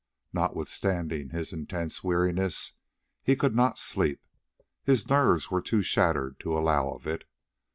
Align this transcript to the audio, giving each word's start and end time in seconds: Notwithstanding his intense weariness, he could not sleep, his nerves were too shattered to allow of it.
Notwithstanding 0.33 1.29
his 1.29 1.53
intense 1.53 2.03
weariness, 2.03 2.73
he 3.21 3.35
could 3.35 3.55
not 3.55 3.77
sleep, 3.77 4.19
his 4.83 5.07
nerves 5.07 5.51
were 5.51 5.61
too 5.61 5.83
shattered 5.83 6.39
to 6.39 6.57
allow 6.57 6.89
of 6.89 7.05
it. 7.05 7.23